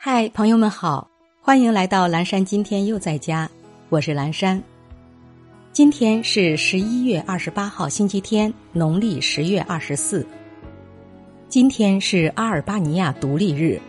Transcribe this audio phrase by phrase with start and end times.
[0.00, 1.10] 嗨，朋友们好，
[1.40, 2.44] 欢迎来到蓝山。
[2.44, 3.50] 今天又在家，
[3.88, 4.62] 我是蓝山。
[5.72, 10.24] 今天是十一月二十八号，星期天，农历十月二十四。
[11.48, 13.80] 今天是阿尔巴尼亚独立日。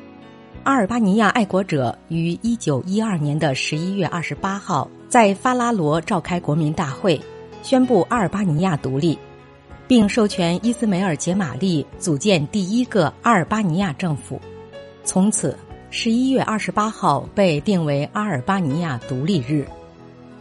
[0.64, 7.22] 阿尔巴尼亚爱国者于一九一二年的十一月二十八号在法拉罗召开国民大会，
[7.62, 9.16] 宣布阿尔巴尼亚独立，
[9.88, 14.42] 并授权伊斯梅尔杰玛丽组建第一个阿尔巴尼亚政府。
[15.04, 15.56] 从此，
[15.92, 19.68] 十一月二十八号被定为阿尔巴尼亚独立日。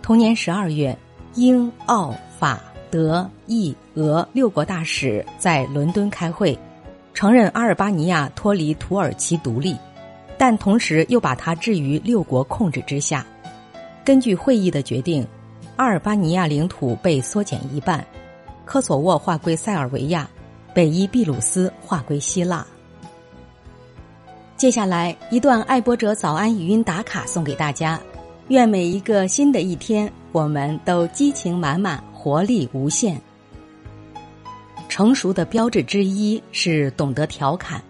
[0.02, 0.97] 同年十二月，
[1.37, 6.57] 英、澳、法、德、意、俄六国大使在伦敦开会，
[7.15, 9.74] 承认阿尔巴尼亚脱离土耳其独立。
[10.37, 13.27] 但同时又把它置于六国控制之下。
[14.05, 15.27] 根据会议的决定，
[15.77, 18.07] 阿尔巴尼亚领土被缩减一半，
[18.66, 20.29] 科索沃划归塞尔维亚，
[20.74, 22.66] 北伊秘鲁斯划归希腊。
[24.59, 28.01] 接下来一段爱播者早安语音打卡送给大家，
[28.49, 33.21] 愿每一个新的一天，我们都激情满满，活力无限。
[34.88, 37.80] 成熟的标志之一是懂得调侃。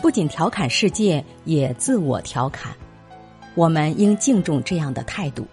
[0.00, 2.72] 不仅调侃世界，也自我调侃。
[3.54, 5.46] 我们应敬重这样的态度。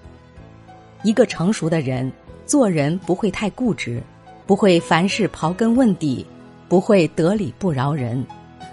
[1.03, 2.09] 一个成熟的人，
[2.45, 4.01] 做人不会太固执，
[4.45, 6.25] 不会凡事刨根问底，
[6.69, 8.25] 不会得理不饶人，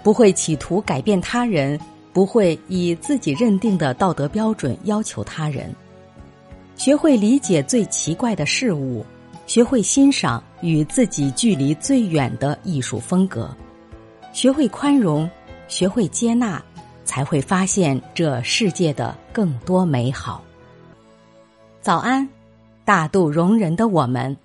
[0.03, 1.79] 不会企图改变他人，
[2.13, 5.73] 不会以自己认定的道德标准要求他人。
[6.75, 9.05] 学会理解最奇怪的事物，
[9.47, 13.49] 学会欣赏与自己距离最远的艺术风格，
[14.33, 15.29] 学会宽容。
[15.67, 16.63] 学会接纳，
[17.05, 20.43] 才会发现这世界的更多美好。
[21.81, 22.29] 早安，
[22.85, 24.37] 大度容人的我们，